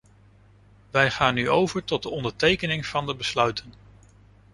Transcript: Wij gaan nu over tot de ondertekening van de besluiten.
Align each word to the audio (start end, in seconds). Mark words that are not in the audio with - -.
Wij 0.91 1.11
gaan 1.11 1.33
nu 1.33 1.49
over 1.49 1.83
tot 1.83 2.03
de 2.03 2.09
ondertekening 2.09 2.85
van 2.85 3.05
de 3.05 3.15
besluiten. 3.15 3.73